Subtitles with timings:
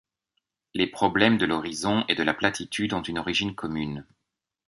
[0.73, 4.03] Les problèmes de l’horizon et de la platitude ont une origine commune.